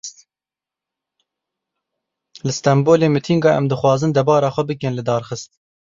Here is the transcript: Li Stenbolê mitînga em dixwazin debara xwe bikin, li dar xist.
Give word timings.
Li 2.45 2.53
Stenbolê 2.57 3.09
mitînga 3.15 3.51
em 3.59 3.65
dixwazin 3.71 4.15
debara 4.17 4.49
xwe 4.55 4.63
bikin, 4.69 4.95
li 4.95 5.03
dar 5.09 5.21
xist. 5.29 5.49